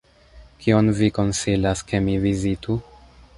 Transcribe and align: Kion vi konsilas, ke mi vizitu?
Kion 0.63 0.89
vi 0.99 1.09
konsilas, 1.17 1.85
ke 1.93 2.01
mi 2.07 2.17
vizitu? 2.25 2.79